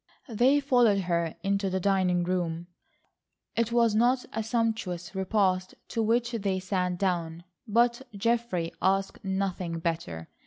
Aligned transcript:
They 0.29 0.59
followed 0.59 1.01
her 1.01 1.35
into 1.43 1.69
the 1.69 1.79
dining 1.79 2.23
room. 2.23 2.65
It 3.55 3.71
was 3.71 3.93
not 3.93 4.25
a 4.33 4.41
sumptuous 4.41 5.13
repast 5.13 5.75
to 5.89 6.01
which 6.01 6.31
they 6.31 6.59
sat 6.59 6.97
down, 6.97 7.43
but 7.67 8.01
Geoffrey 8.17 8.73
asked 8.81 9.23
nothing 9.23 9.77
better. 9.77 10.27